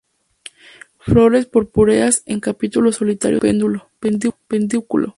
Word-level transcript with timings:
Flores 0.97 1.45
purpúreas 1.45 2.23
en 2.25 2.39
capítulos 2.39 2.95
solitarios 2.95 3.39
de 3.41 3.53
largo 3.53 3.87
pedúnculo. 4.47 5.09